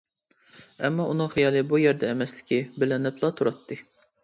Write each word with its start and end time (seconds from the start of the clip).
ئەمما 0.85 1.05
ئۇنىڭ 1.11 1.29
خىيالى 1.35 1.61
بۇ 1.75 1.81
يەردە 1.83 2.11
ئەمەسلىكى 2.15 2.61
بىلىنىپلا 2.85 3.33
تۇراتتى. 3.39 3.81